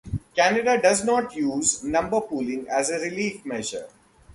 Canada 0.35 0.79
does 0.81 1.03
not 1.05 1.35
use 1.35 1.83
number 1.83 2.19
pooling 2.21 2.67
as 2.67 2.89
a 2.89 2.97
relief 2.97 3.45
measure. 3.45 3.87